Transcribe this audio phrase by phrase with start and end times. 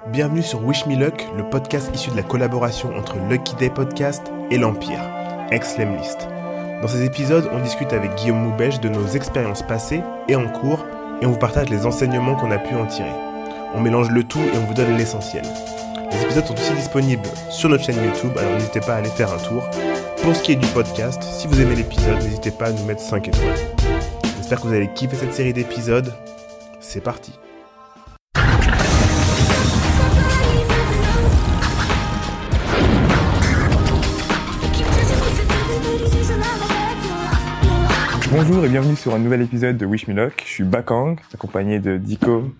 [0.00, 4.32] Bienvenue sur Wish Me Luck, le podcast issu de la collaboration entre Lucky Day Podcast
[4.50, 5.00] et l'Empire,
[5.50, 6.28] ex-Lemlist.
[6.80, 10.84] Dans ces épisodes, on discute avec Guillaume Moubèche de nos expériences passées et en cours
[11.20, 13.12] et on vous partage les enseignements qu'on a pu en tirer.
[13.74, 15.44] On mélange le tout et on vous donne l'essentiel.
[16.10, 19.32] Les épisodes sont aussi disponibles sur notre chaîne YouTube, alors n'hésitez pas à aller faire
[19.32, 19.62] un tour.
[20.22, 23.02] Pour ce qui est du podcast, si vous aimez l'épisode, n'hésitez pas à nous mettre
[23.02, 23.58] 5 étoiles.
[24.36, 26.12] J'espère que vous allez kiffer cette série d'épisodes.
[26.80, 27.32] C'est parti.
[38.32, 40.42] Bonjour et bienvenue sur un nouvel épisode de Wish Me Luck.
[40.46, 42.50] Je suis Bakang, accompagné de Dico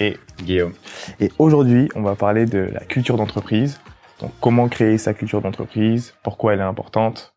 [0.00, 0.72] et Guillaume.
[1.20, 3.78] Et aujourd'hui, on va parler de la culture d'entreprise.
[4.20, 7.34] Donc, comment créer sa culture d'entreprise, pourquoi elle est importante?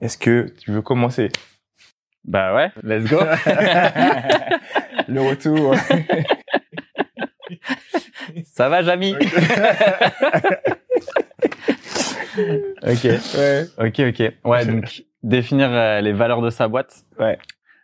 [0.00, 1.30] Est-ce que tu veux commencer?
[2.24, 3.20] Bah ouais, let's go.
[5.06, 5.76] Le retour.
[8.44, 9.14] Ça va, Jamy?
[12.82, 13.04] Ok.
[13.36, 13.66] Ouais.
[13.76, 14.32] Ok, ok.
[14.44, 17.04] Ouais, donc définir euh, les valeurs de sa boîte.
[17.18, 17.38] Ouais.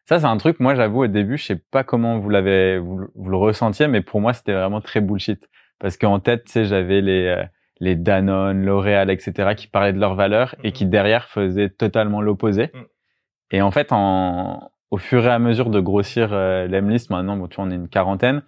[0.04, 3.08] Ça, c'est un truc, moi, j'avoue, au début, je sais pas comment vous l'avez, vous,
[3.14, 5.48] vous le ressentiez, mais pour moi, c'était vraiment très bullshit.
[5.78, 7.44] Parce qu'en tête, tu sais, j'avais les, euh,
[7.80, 12.70] les Danone, L'Oréal, etc., qui parlaient de leurs valeurs et qui derrière faisaient totalement l'opposé.
[12.72, 12.80] Mm.
[13.50, 17.46] Et en fait, en, au fur et à mesure de grossir euh, l'Emlist, maintenant, bon,
[17.46, 18.42] tu vois, on est une quarantaine,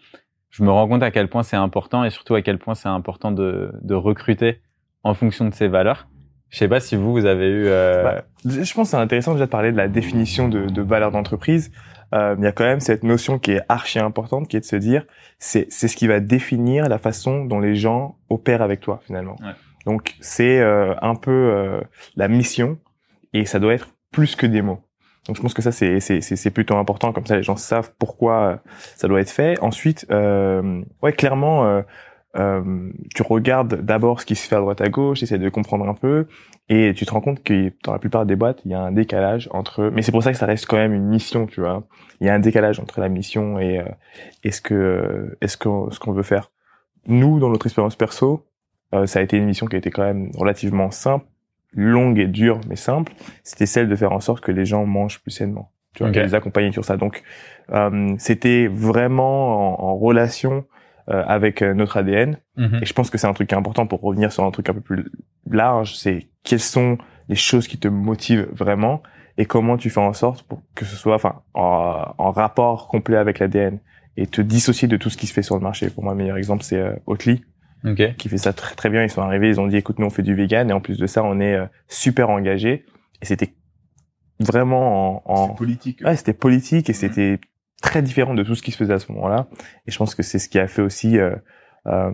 [0.51, 2.89] je me rends compte à quel point c'est important et surtout à quel point c'est
[2.89, 4.61] important de, de recruter
[5.05, 6.09] en fonction de ses valeurs.
[6.51, 7.67] Je sais pas si vous, vous avez eu...
[7.67, 10.83] euh, Bah, je pense que c'est intéressant déjà de parler de la définition de, de
[10.83, 11.71] valeur d'entreprise.
[12.13, 14.65] Euh, il y a quand même cette notion qui est archi importante, qui est de
[14.65, 15.05] se dire,
[15.39, 19.37] c'est c'est ce qui va définir la façon dont les gens opèrent avec toi finalement.
[19.41, 19.53] Ouais.
[19.87, 21.81] Donc c'est euh, un peu euh,
[22.17, 22.79] la mission
[23.33, 24.81] et ça doit être plus que des mots.
[25.29, 27.57] Donc je pense que ça c'est c'est c'est c'est plutôt important comme ça les gens
[27.57, 28.57] savent pourquoi euh,
[28.97, 29.57] ça doit être fait.
[29.61, 31.65] Ensuite, euh, ouais clairement.
[31.65, 31.83] euh,
[32.37, 35.89] euh, tu regardes d'abord ce qui se fait à droite à gauche, essaies de comprendre
[35.89, 36.27] un peu,
[36.69, 38.93] et tu te rends compte que dans la plupart des boîtes, il y a un
[38.93, 39.91] décalage entre.
[39.93, 41.83] Mais c'est pour ça que ça reste quand même une mission, tu vois.
[42.21, 43.85] Il y a un décalage entre la mission et, euh,
[44.45, 46.51] et ce que euh, est-ce que ce qu'on veut faire.
[47.07, 48.47] Nous, dans notre expérience perso,
[48.95, 51.25] euh, ça a été une mission qui a été quand même relativement simple,
[51.73, 53.13] longue et dure, mais simple.
[53.43, 55.73] C'était celle de faire en sorte que les gens mangent plus sainement.
[55.95, 56.15] Tu vois, Ok.
[56.17, 56.97] de les accompagner sur ça.
[56.97, 57.23] Donc,
[57.73, 60.65] euh, c'était vraiment en, en relation
[61.11, 62.39] euh, avec euh, notre ADN.
[62.57, 62.81] mhm.
[62.83, 64.69] Et je pense que c'est un truc qui est important pour revenir sur un truc
[64.69, 65.11] un peu plus
[65.51, 66.99] large, c'est quelles sont
[67.29, 69.03] les choses qui te motivent vraiment
[69.39, 73.17] et comment tu fais en sorte pour que ce soit enfin en, en rapport complet
[73.17, 73.79] avec l'ADN
[74.17, 75.89] et te dissocier de tout ce qui se fait sur le marché.
[75.91, 77.43] Pour moi, le meilleur exemple, c'est euh, Oatly
[77.85, 78.17] Ok.
[78.17, 79.03] qui fait ça très très bien.
[79.03, 80.99] Ils sont arrivés, ils ont dit écoute, nous on fait du vegan et en plus
[80.99, 82.85] de ça, on est euh, super engagé.
[83.23, 83.55] Et c'était
[84.39, 85.49] vraiment en, en...
[85.55, 86.03] politique.
[86.05, 87.39] Ouais, c'était politique et c'était
[87.83, 89.47] très différent de tout ce qui se faisait à ce moment-là.
[89.87, 91.35] Et je pense que c'est ce qui a fait aussi euh,
[91.87, 92.13] euh,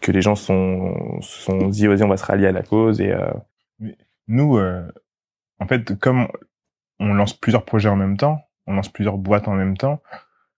[0.00, 3.00] que les gens sont se sont dit vas-y on va se rallier à la cause
[3.00, 3.30] et euh,
[4.28, 4.82] nous, euh,
[5.58, 6.28] en fait, comme
[7.00, 10.00] on lance plusieurs projets en même temps, on lance plusieurs boîtes en même temps,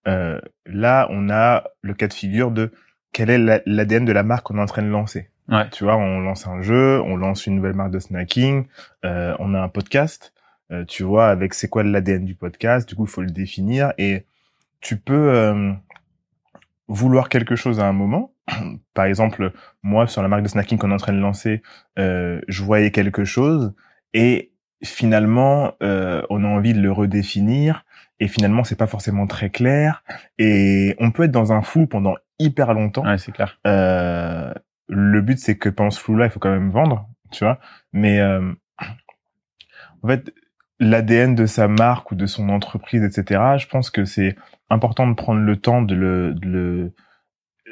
[0.07, 2.73] euh, là, on a le cas de figure de
[3.13, 5.31] quel est la- l'ADN de la marque qu'on est en train de lancer.
[5.49, 5.69] Ouais.
[5.71, 8.67] Tu vois, on lance un jeu, on lance une nouvelle marque de snacking,
[9.07, 10.34] euh, on a un podcast,
[10.73, 13.93] euh, tu vois, avec c'est quoi l'ADN du podcast, du coup, il faut le définir
[13.99, 14.27] et
[14.81, 15.73] tu peux euh,
[16.89, 18.33] vouloir quelque chose à un moment.
[18.95, 21.63] Par exemple, moi, sur la marque de snacking qu'on est en train de lancer,
[21.99, 23.75] euh, je voyais quelque chose
[24.13, 27.85] et finalement, euh, on a envie de le redéfinir
[28.21, 30.05] et finalement, c'est pas forcément très clair
[30.39, 33.05] et on peut être dans un flou pendant hyper longtemps.
[33.05, 33.59] Ouais, c'est clair.
[33.67, 34.53] Euh,
[34.89, 37.59] le but, c'est que pendant ce flou-là, il faut quand même vendre, tu vois.
[37.93, 38.53] Mais euh,
[40.03, 40.33] en fait,
[40.81, 43.59] l'ADN de sa marque ou de son entreprise, etc.
[43.59, 44.37] Je pense que c'est
[44.71, 46.93] important de prendre le temps de le de le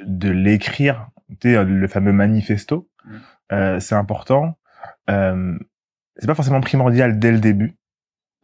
[0.06, 1.08] de l'écrire,
[1.40, 2.88] tu sais, le fameux manifesto.
[3.04, 3.16] Mm.
[3.52, 4.56] Euh, c'est important.
[5.10, 5.58] Euh,
[6.16, 7.76] c'est pas forcément primordial dès le début,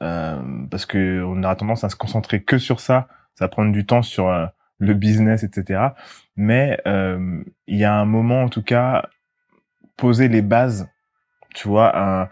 [0.03, 3.09] euh, parce que on aura tendance à se concentrer que sur ça.
[3.35, 4.47] Ça va prendre du temps sur euh,
[4.79, 5.81] le business, etc.
[6.37, 9.09] Mais il y a un moment, en tout cas,
[9.97, 10.89] poser les bases.
[11.55, 12.29] Tu vois, un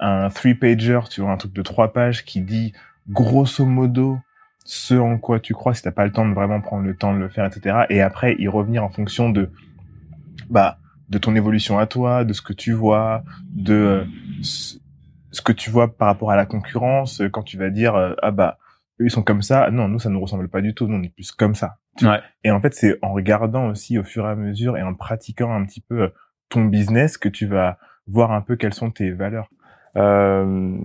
[0.00, 2.72] un three pager, tu vois, un truc de trois pages qui dit
[3.08, 4.18] grosso modo
[4.64, 7.14] ce en quoi tu crois si t'as pas le temps de vraiment prendre le temps
[7.14, 7.86] de le faire, etc.
[7.88, 9.50] Et après y revenir en fonction de
[10.48, 14.04] bah de ton évolution à toi, de ce que tu vois, de euh,
[14.42, 18.14] ce que tu vois par rapport à la concurrence, euh, quand tu vas dire euh,
[18.22, 18.58] ah bah
[19.00, 21.02] eux ils sont comme ça, non nous ça nous ressemble pas du tout, nous on
[21.02, 21.78] est plus comme ça.
[22.02, 22.20] Ouais.
[22.44, 25.52] Et en fait c'est en regardant aussi au fur et à mesure et en pratiquant
[25.52, 26.12] un petit peu
[26.48, 29.48] ton business que tu vas voir un peu quelles sont tes valeurs.
[29.96, 30.76] Euh,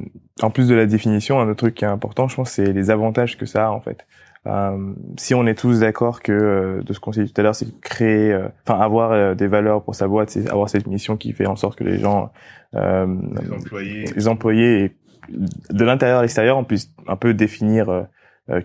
[0.42, 2.90] en plus de la définition, un autre truc qui est important, je pense, c'est les
[2.90, 4.06] avantages que ça a en fait.
[4.48, 7.44] Euh, si on est tous d'accord que euh, de ce qu'on s'est dit tout à
[7.44, 10.86] l'heure, c'est créer, euh, enfin avoir euh, des valeurs pour sa boîte, c'est avoir cette
[10.86, 12.32] mission qui fait en sorte que les gens,
[12.74, 14.06] Les employés.
[14.16, 14.96] les employés, et
[15.74, 18.06] de l'intérieur à l'extérieur, on puisse un peu définir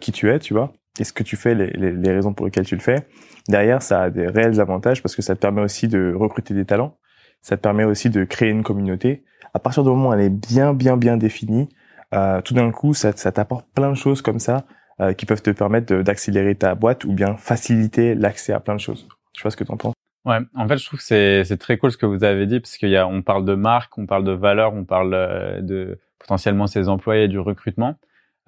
[0.01, 2.45] qui tu es, tu vois, et ce que tu fais, les, les, les raisons pour
[2.45, 3.07] lesquelles tu le fais.
[3.49, 6.67] Derrière, ça a des réels avantages parce que ça te permet aussi de recruter des
[6.67, 6.99] talents,
[7.43, 9.25] ça te permet aussi de créer une communauté.
[9.55, 11.69] À partir du moment où elle est bien, bien, bien définie,
[12.15, 14.65] euh, tout d'un coup, ça, ça t'apporte plein de choses comme ça
[15.01, 18.81] euh, qui peuvent te permettre d'accélérer ta boîte ou bien faciliter l'accès à plein de
[18.81, 19.09] choses.
[19.37, 19.95] Je pas ce que tu en penses.
[20.27, 22.77] Ouais, en fait, je trouve que c'est très cool ce que vous avez dit parce
[22.77, 25.99] qu'il y a on parle de marque, on parle de valeur, on parle euh, de
[26.19, 27.97] potentiellement ses employés, du recrutement.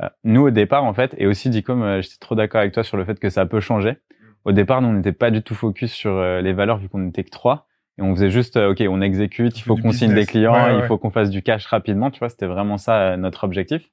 [0.02, 2.84] Euh, nous au départ en fait, et aussi Dicom, euh, j'étais trop d'accord avec toi
[2.84, 3.96] sur le fait que ça peut changer.
[4.44, 7.22] Au départ, nous on n'était pas du tout focus sur les valeurs vu qu'on n'était
[7.22, 7.68] que trois
[7.98, 10.72] et on faisait juste euh, ok, on exécute, il faut qu'on signe des clients, Ouais,
[10.72, 13.44] ouais, il faut qu'on fasse du cash rapidement, tu vois, c'était vraiment ça euh, notre
[13.44, 13.90] objectif.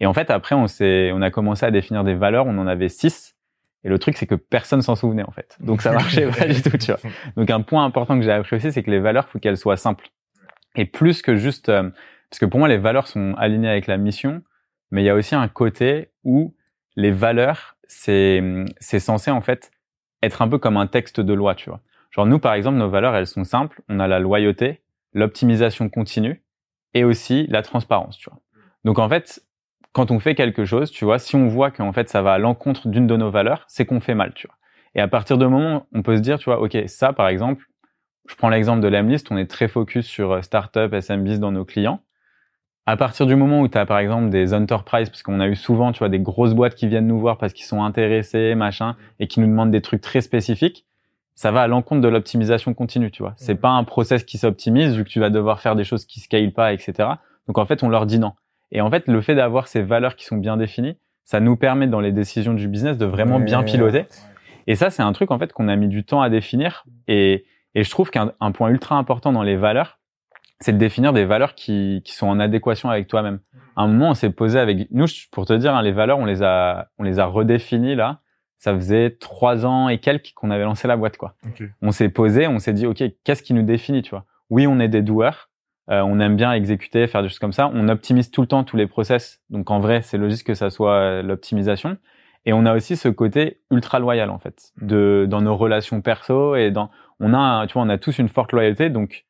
[0.00, 2.46] Et en fait, après, on s'est, on a commencé à définir des valeurs.
[2.46, 3.34] On en avait six.
[3.84, 5.56] Et le truc, c'est que personne s'en souvenait en fait.
[5.60, 7.00] Donc ça marchait pas du tout, tu vois.
[7.36, 9.76] Donc un point important que j'ai appris aussi, c'est que les valeurs, faut qu'elles soient
[9.76, 10.08] simples.
[10.74, 11.90] Et plus que juste, euh,
[12.30, 14.42] parce que pour moi, les valeurs sont alignées avec la mission,
[14.90, 16.54] mais il y a aussi un côté où
[16.96, 18.42] les valeurs, c'est
[18.80, 19.70] c'est censé en fait
[20.22, 21.80] être un peu comme un texte de loi, tu vois.
[22.10, 23.82] Genre nous, par exemple, nos valeurs, elles sont simples.
[23.88, 24.80] On a la loyauté,
[25.12, 26.42] l'optimisation continue
[26.94, 28.40] et aussi la transparence, tu vois.
[28.84, 29.42] Donc en fait,
[29.92, 32.38] quand on fait quelque chose, tu vois, si on voit qu'en fait ça va à
[32.38, 34.56] l'encontre d'une de nos valeurs, c'est qu'on fait mal, tu vois.
[34.94, 37.64] Et à partir de moment, on peut se dire, tu vois, ok, ça par exemple,
[38.28, 41.64] je prends l'exemple de l'Emlist, on est très focus sur euh, startup, SMBs dans nos
[41.64, 42.00] clients.
[42.86, 45.56] À partir du moment où tu as par exemple des enterprise, parce qu'on a eu
[45.56, 48.96] souvent, tu vois, des grosses boîtes qui viennent nous voir parce qu'ils sont intéressés, machin,
[49.18, 50.86] et qui nous demandent des trucs très spécifiques,
[51.38, 53.34] ça va à l'encontre de l'optimisation continue, tu vois.
[53.36, 53.60] C'est Mhm.
[53.60, 56.52] pas un process qui s'optimise vu que tu vas devoir faire des choses qui scale
[56.52, 57.10] pas, etc.
[57.46, 58.32] Donc en fait, on leur dit non.
[58.72, 61.86] Et en fait, le fait d'avoir ces valeurs qui sont bien définies, ça nous permet
[61.86, 64.06] dans les décisions du business de vraiment bien piloter.
[64.66, 66.84] Et ça, c'est un truc en fait qu'on a mis du temps à définir.
[67.06, 67.44] Et,
[67.76, 70.00] et je trouve qu'un un point ultra important dans les valeurs,
[70.58, 73.38] c'est de définir des valeurs qui, qui sont en adéquation avec toi-même.
[73.76, 76.24] À un moment, on s'est posé avec nous, pour te dire, hein, les valeurs, on
[76.24, 78.18] les a, on les a redéfinies là.
[78.58, 81.34] Ça faisait trois ans et quelques qu'on avait lancé la boîte, quoi.
[81.82, 84.24] On s'est posé, on s'est dit, ok, qu'est-ce qui nous définit, tu vois?
[84.50, 85.48] Oui, on est des doueurs.
[85.90, 87.70] euh, on aime bien exécuter, faire des choses comme ça.
[87.72, 89.40] On optimise tout le temps tous les process.
[89.48, 91.96] Donc en vrai, c'est logique que ça soit euh, l'optimisation.
[92.44, 96.56] Et on a aussi ce côté ultra loyal en fait, de dans nos relations perso
[96.56, 96.90] et dans
[97.20, 99.26] on a tu vois on a tous une forte loyauté donc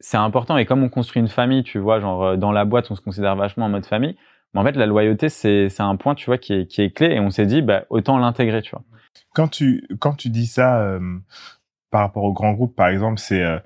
[0.00, 2.90] c'est important et comme on construit une famille tu vois genre euh, dans la boîte
[2.90, 4.16] on se considère vachement en mode famille
[4.56, 7.08] mais en fait la loyauté c'est un point tu vois qui est qui est clé
[7.12, 8.82] et on s'est dit bah autant l'intégrer tu vois
[9.34, 11.20] Quand tu quand tu dis ça euh,
[11.96, 13.58] par rapport au grand groupe, par exemple, c'est euh,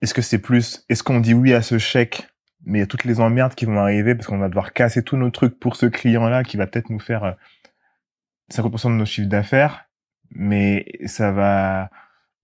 [0.00, 2.26] est-ce que c'est plus est-ce qu'on dit oui à ce chèque,
[2.64, 5.02] mais il y a toutes les emmerdes qui vont arriver parce qu'on va devoir casser
[5.02, 7.32] tous nos trucs pour ce client-là qui va peut-être nous faire euh,
[8.50, 9.86] 50% de nos chiffres d'affaires,
[10.30, 11.90] mais ça va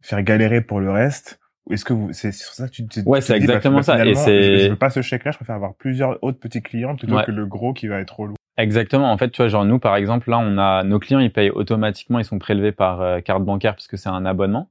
[0.03, 1.40] faire galérer pour le reste.
[1.71, 4.15] Est-ce que vous, c'est sur ça que tu te Ouais, c'est exactement bah, ça, et
[4.15, 7.25] c'est- Je, veux pas ce chèque-là, je préfère avoir plusieurs autres petits clients plutôt Ouais.
[7.25, 8.37] que le gros qui va être lourd.
[8.57, 9.11] Exactement.
[9.11, 11.51] En fait, tu vois, genre nous, par exemple, là, on a nos clients, ils payent
[11.51, 14.69] automatiquement, ils sont prélevés par euh, carte bancaire parce que c'est un abonnement.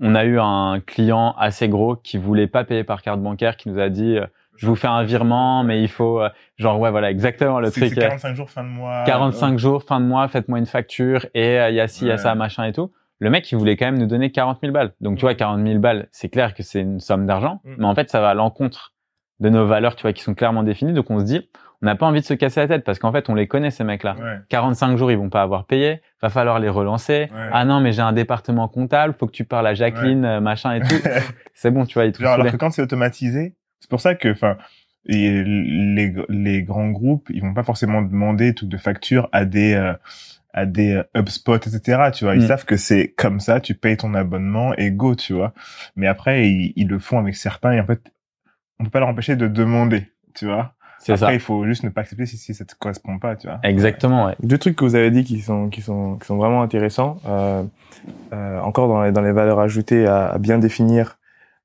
[0.00, 3.68] On a eu un client assez gros qui voulait pas payer par carte bancaire, qui
[3.68, 6.90] nous a dit, euh, je vous fais un virement, mais il faut, euh, genre, ouais,
[6.90, 7.92] voilà, exactement le truc.
[7.92, 9.02] c'est euh, 45 jours fin de mois.
[9.04, 12.12] 45 jours, fin de mois, faites-moi une facture et il y a ci, il y
[12.12, 12.90] a ça, machin et tout.
[13.20, 14.92] Le mec, il voulait quand même nous donner 40 000 balles.
[15.00, 17.74] Donc, tu vois, 40 000 balles, c'est clair que c'est une somme d'argent, Mm.
[17.78, 18.94] mais en fait, ça va à l'encontre
[19.40, 20.92] de nos valeurs, tu vois, qui sont clairement définies.
[20.94, 21.48] Donc, on se dit,
[21.82, 23.70] on n'a pas envie de se casser la tête parce qu'en fait, on les connaît,
[23.70, 24.16] ces mecs-là.
[24.18, 24.38] Ouais.
[24.50, 26.02] 45 jours, ils vont pas avoir payé.
[26.20, 27.30] Va falloir les relancer.
[27.32, 27.48] Ouais.
[27.52, 29.14] Ah non, mais j'ai un département comptable.
[29.18, 30.94] Faut que tu parles à Jacqueline, euh, machin et tout.
[31.54, 34.14] c'est bon, tu vois, ils tout Genre, alors que quand c'est automatisé, c'est pour ça
[34.14, 34.58] que, enfin,
[35.06, 35.42] les,
[36.28, 39.94] les grands groupes, ils vont pas forcément demander tout de facture à des, euh,
[40.52, 42.10] à des euh, HubSpot, etc.
[42.12, 42.48] Tu vois, ils Mm.
[42.48, 45.52] savent que c'est comme ça, tu payes ton abonnement et go, tu vois.
[45.96, 48.00] Mais après, ils, ils le font avec certains et en fait,
[48.78, 50.74] on peut pas leur empêcher de demander, tu vois.
[50.98, 51.32] C'est Après, ça.
[51.34, 53.58] il faut juste ne pas accepter si, si ça te correspond pas, tu vois.
[53.62, 54.34] Exactement, ouais.
[54.42, 57.18] Deux trucs que vous avez dit qui sont qui sont qui sont vraiment intéressants.
[57.26, 57.62] Euh,
[58.32, 61.18] euh, encore dans les dans les valeurs ajoutées à, à bien définir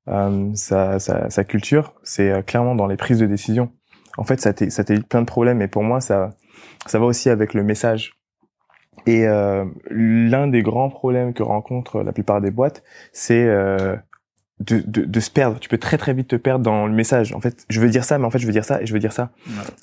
[0.08, 3.72] euh, sa, sa sa culture, c'est euh, clairement dans les prises de décision.
[4.16, 6.30] En fait, ça t'évite plein de problèmes et pour moi ça
[6.86, 8.14] ça va aussi avec le message.
[9.04, 13.96] Et euh, l'un des grands problèmes que rencontrent la plupart des boîtes, c'est euh,
[14.60, 15.60] de, de, de se perdre.
[15.60, 17.34] Tu peux très très vite te perdre dans le message.
[17.34, 18.92] En fait, je veux dire ça, mais en fait, je veux dire ça et je
[18.92, 19.30] veux dire ça.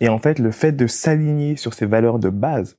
[0.02, 2.78] Et en fait, le fait de s'aligner sur ces valeurs de base,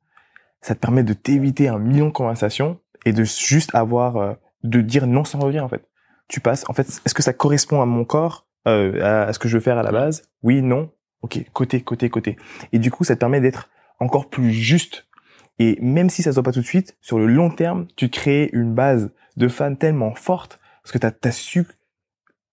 [0.61, 4.33] ça te permet de t'éviter un million de conversations et de juste avoir, euh,
[4.65, 5.85] de dire non sans revient en fait.
[6.29, 9.39] Tu passes, en fait, est-ce que ça correspond à mon corps, euh, à, à ce
[9.39, 10.25] que je veux faire à la base?
[10.43, 10.91] Oui, non.
[11.23, 12.37] Ok, côté, côté, côté.
[12.73, 15.07] Et du coup, ça te permet d'être encore plus juste
[15.59, 18.09] Et même si ça se voit pas tout de suite, sur le long terme, tu
[18.09, 21.67] crées une base de fans tellement forte parce que tu as, su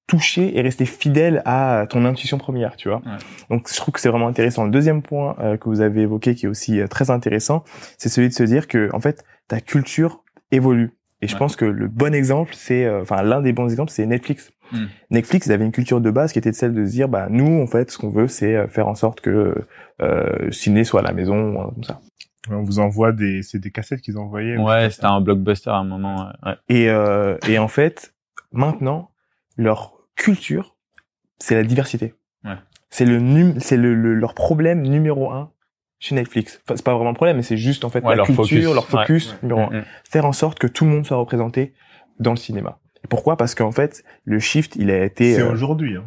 [0.07, 2.97] toucher et rester fidèle à ton intuition première, tu vois.
[3.05, 3.17] Ouais.
[3.49, 4.65] Donc je trouve que c'est vraiment intéressant.
[4.65, 7.63] Le deuxième point euh, que vous avez évoqué qui est aussi euh, très intéressant,
[7.97, 10.91] c'est celui de se dire que en fait ta culture évolue.
[11.21, 11.39] Et je Ouais.
[11.39, 14.51] pense que le bon exemple, c'est euh, enfin l'un des bons exemples, c'est Netflix.
[14.73, 14.85] Mm.
[15.11, 17.61] Netflix, ils avaient une culture de base qui était celle de se dire bah nous
[17.61, 19.55] en fait ce qu'on veut c'est faire en sorte que
[20.01, 22.01] euh, ciné soit à la maison comme ça.
[22.49, 24.57] On vous envoie des, c'est des cassettes qu'ils envoyaient.
[24.57, 26.31] Ouais, c'était un blockbuster à un moment.
[26.45, 26.53] ouais.
[26.69, 28.13] Et euh, et en fait
[28.51, 29.11] maintenant
[29.57, 30.75] leur culture
[31.39, 32.13] c'est la diversité.
[32.43, 32.55] Ouais.
[32.89, 35.51] C'est le num c'est le, le- leur problème numéro un
[35.99, 36.59] chez Netflix.
[36.65, 38.43] Enfin, c'est pas vraiment un problème, mais c'est juste en fait Ouais, la leur culture,
[38.45, 38.63] focus.
[38.73, 39.37] leur focus Ouais.
[39.43, 39.79] numéro un.
[39.81, 39.85] Mm.
[40.09, 41.73] Faire en sorte que tout le monde soit représenté
[42.19, 42.79] dans le cinéma.
[43.03, 43.37] Et pourquoi?
[43.37, 45.35] Parce qu'en fait, le shift, il a été.
[45.35, 45.97] C'est euh, aujourd'hui.
[45.97, 46.05] Hein.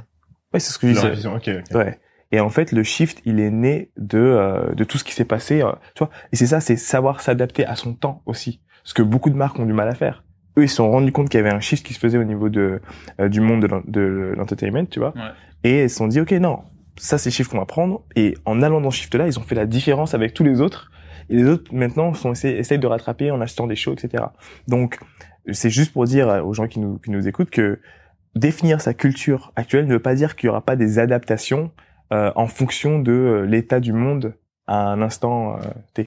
[0.53, 1.11] ouais, c'est ce que je disais.
[1.13, 1.35] vision.
[1.37, 1.77] Ok, ok.
[1.77, 1.99] Ouais.
[2.35, 5.25] Et en fait, le shift, il est né de euh, de tout ce qui s'est
[5.25, 6.11] passé, euh, tu vois.
[6.33, 8.61] Et c'est ça, c'est savoir s'adapter à son temps aussi.
[8.83, 10.25] Ce que beaucoup de marques ont du mal à faire.
[10.59, 12.25] Eux, ils se sont rendus compte qu'il y avait un shift qui se faisait au
[12.25, 12.81] niveau de
[13.21, 15.15] euh, du monde de l'en- de l'entertainment, tu vois.
[15.15, 15.31] Ouais.
[15.63, 16.59] Et ils se sont dit, ok, non,
[16.97, 18.03] ça c'est le shift qu'on va prendre.
[18.17, 20.91] Et en allant dans ce shift-là, ils ont fait la différence avec tous les autres.
[21.31, 24.25] Et les autres, maintenant, sont essayent, essayent de rattraper en achetant des shows, etc.
[24.67, 24.99] Donc,
[25.53, 27.79] c'est juste pour dire aux gens qui nous, qui nous écoutent que
[28.35, 31.71] définir sa culture actuelle ne veut pas dire qu'il y aura pas des adaptations
[32.13, 34.35] euh, en fonction de euh, l'état du monde
[34.67, 35.61] à un instant euh,
[35.95, 36.07] T.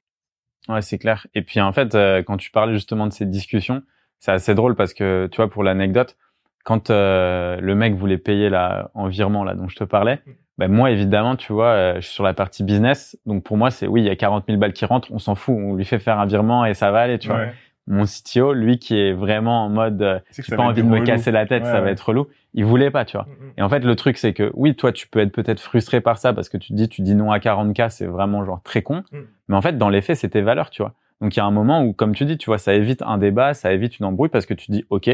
[0.69, 1.27] Ouais, c'est clair.
[1.33, 3.83] Et puis en fait, euh, quand tu parlais justement de ces discussions,
[4.19, 6.17] c'est assez drôle parce que tu vois, pour l'anecdote,
[6.63, 10.19] quand euh, le mec voulait payer là en virement là dont je te parlais,
[10.57, 13.71] ben moi évidemment, tu vois, euh, je suis sur la partie business, donc pour moi
[13.71, 15.85] c'est oui, il y a 40 000 balles qui rentrent, on s'en fout, on lui
[15.85, 17.45] fait faire un virement et ça va aller, tu vois.
[17.87, 21.05] Mon CTO, lui qui est vraiment en mode, euh, j'ai pas envie de me relou.
[21.05, 23.27] casser la tête, Ouais, ça va être relou, il voulait pas, tu vois.
[23.57, 26.17] Et en fait, le truc, c'est que oui, toi, tu peux être peut-être frustré par
[26.17, 28.81] ça parce que tu te dis, tu dis non à 40K, c'est vraiment genre très
[28.81, 29.03] con.
[29.11, 29.17] Mm.
[29.47, 30.93] Mais en fait, dans les faits, c'est tes valeurs, tu vois.
[31.21, 33.17] Donc, il y a un moment où, comme tu dis, tu vois, ça évite un
[33.17, 35.09] débat, ça évite une embrouille parce que tu dis, OK,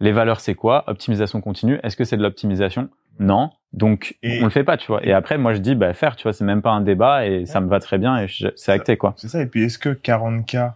[0.00, 0.84] les valeurs, c'est quoi?
[0.86, 1.80] Optimisation continue.
[1.82, 2.88] Est-ce que c'est de l'optimisation?
[3.18, 3.50] Non.
[3.72, 5.04] Donc, Et- on le fait pas, tu vois.
[5.06, 7.46] Et après, moi, je dis, bah, faire, tu vois, c'est même pas un débat et
[7.46, 9.14] ça me va très bien et c'est acté, quoi.
[9.16, 9.40] C'est ça.
[9.40, 10.74] Et puis, est-ce que 40K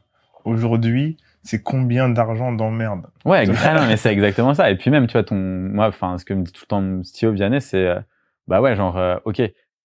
[0.49, 4.71] aujourd'hui, c'est combien d'argent d'emmerde Ouais, ah non, mais c'est exactement ça.
[4.71, 6.81] Et puis même, tu vois, ton, moi, enfin, ce que me dit tout le temps
[6.81, 8.01] mon Stio Vianney, c'est, euh,
[8.49, 9.41] bah ouais, genre, euh, ok,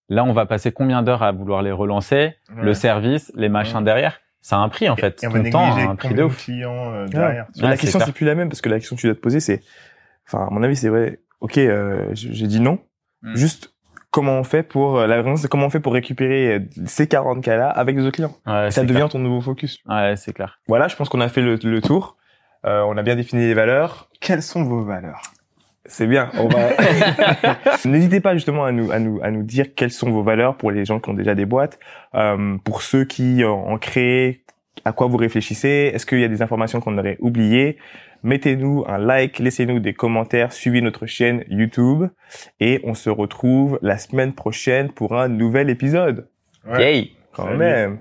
[0.09, 3.83] là, on va passer combien d'heures à vouloir les relancer, le service, les machins Ouais.
[3.83, 4.19] derrière?
[4.41, 5.23] Ça a un prix, en fait.
[5.23, 6.43] Et on va Ton temps a un prix de ouf.
[6.43, 7.45] clients euh, derrière.
[7.55, 9.15] Mais Ouais, la question c'est plus la même parce que la question que tu dois
[9.15, 9.61] te poser c'est,
[10.27, 12.79] enfin à mon avis c'est ouais, ok, euh, j'ai dit non,
[13.21, 13.35] Mm.
[13.35, 13.72] juste
[14.13, 17.07] comment on fait pour euh, la réponse c'est comment on fait pour récupérer euh, ces
[17.07, 18.35] 40 cas là avec des autres clients.
[18.45, 19.09] Ouais, ça c'est devient clair.
[19.09, 19.79] ton nouveau focus.
[19.89, 20.59] Ouais, c'est clair.
[20.67, 22.15] Voilà, je pense qu'on a fait le, le tour.
[22.65, 24.07] Euh, on a bien défini les valeurs.
[24.21, 25.21] Quelles sont vos valeurs?
[25.85, 26.29] C'est bien.
[26.37, 26.59] On va.
[27.85, 30.71] N'hésitez pas justement à nous à nous à nous dire quelles sont vos valeurs pour
[30.71, 31.79] les gens qui ont déjà des boîtes,
[32.15, 34.43] euh, pour ceux qui en créent,
[34.85, 35.91] à quoi vous réfléchissez?
[35.93, 37.77] Est-ce qu'il y a des informations qu'on aurait oubliées?
[38.23, 42.07] Mettez-nous un like, laissez-nous des commentaires, suivez notre chaîne YouTube
[42.59, 46.27] et on se retrouve la semaine prochaine pour un nouvel épisode.
[46.65, 46.81] Ouais.
[46.81, 47.11] Yay!
[47.33, 47.57] Quand Salut.
[47.57, 47.99] même.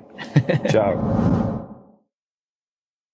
[0.68, 0.94] Ciao.